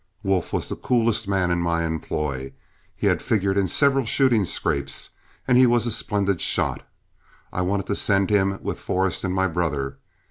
[0.23, 2.53] Wolf was the coolest man in my employ,
[3.03, 5.11] had figured in several shooting scrapes,
[5.47, 6.81] and as he was a splendid shot,
[7.53, 9.99] I wanted to send him with Forrest and my brother.